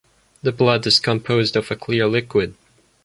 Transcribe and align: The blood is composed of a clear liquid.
The 0.41 0.51
blood 0.51 0.87
is 0.87 0.99
composed 0.99 1.55
of 1.55 1.69
a 1.69 1.75
clear 1.75 2.07
liquid. 2.07 2.55